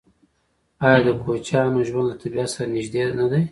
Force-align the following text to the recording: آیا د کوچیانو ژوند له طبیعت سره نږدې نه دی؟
آیا 0.85 0.99
د 1.05 1.07
کوچیانو 1.23 1.79
ژوند 1.87 2.07
له 2.09 2.15
طبیعت 2.21 2.49
سره 2.53 2.67
نږدې 2.75 3.03
نه 3.19 3.25
دی؟ 3.31 3.41